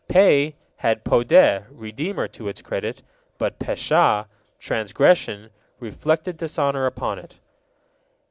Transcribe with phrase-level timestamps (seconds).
[0.07, 3.03] Pe had Podeh, redeemer, to its credit,
[3.37, 4.25] but Pesha:
[4.57, 7.35] transgression, reflected dishonor upon it.